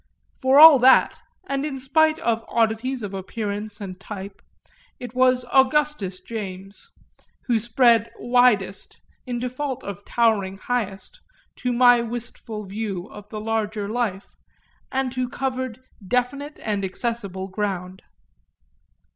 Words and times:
For 0.41 0.59
all 0.59 0.79
that, 0.79 1.21
and 1.47 1.63
in 1.63 1.79
spite 1.79 2.17
of 2.17 2.43
oddities 2.47 3.03
of 3.03 3.13
appearance 3.13 3.79
and 3.79 3.99
type, 3.99 4.41
it 4.99 5.13
was 5.13 5.45
Augustus 5.53 6.19
James 6.21 6.89
who 7.45 7.59
spread 7.59 8.09
widest, 8.17 8.99
in 9.27 9.37
default 9.37 9.83
of 9.83 10.03
towering 10.03 10.57
highest, 10.57 11.21
to 11.57 11.71
my 11.71 12.01
wistful 12.01 12.65
view 12.65 13.11
of 13.11 13.29
the 13.29 13.39
larger 13.39 13.87
life, 13.87 14.33
and 14.91 15.13
who 15.13 15.29
covered 15.29 15.79
definite 16.09 16.59
and 16.63 16.83
accessible 16.83 17.47
ground. 17.47 18.01